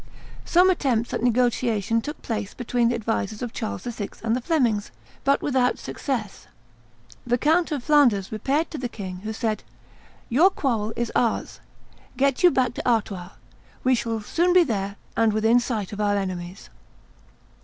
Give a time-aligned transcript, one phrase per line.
[0.45, 4.09] Some attempts at negotiation took place between the advisers of Charles VI.
[4.23, 4.89] and the Flemings,
[5.23, 6.47] but without success.
[7.23, 9.63] The Count of Flanders repaired to the king, who said,
[10.27, 11.59] "Your quarrel is ours;
[12.17, 13.29] get you back to Artois;
[13.83, 16.71] we shall soon be there and within sight of our enemies."